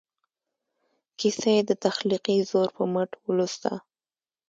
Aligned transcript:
کیسه 1.19 1.49
یې 1.55 1.61
د 1.69 1.71
تخلیقي 1.85 2.37
زور 2.49 2.67
په 2.75 2.83
مټ 2.93 3.09
ولوسته. 3.27 3.71